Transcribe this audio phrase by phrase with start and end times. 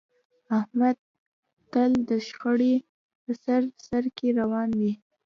[0.59, 0.97] احمد
[1.71, 2.75] تل د شخړې
[3.23, 4.93] په سر سرکې روان وي.